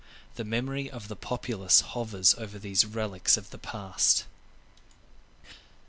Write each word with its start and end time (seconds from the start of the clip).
The 0.33 0.43
memory 0.43 0.89
of 0.89 1.09
the 1.09 1.15
populace 1.15 1.81
hovers 1.81 2.33
over 2.39 2.57
these 2.57 2.87
relics 2.87 3.37
of 3.37 3.51
the 3.51 3.59
past. 3.59 4.25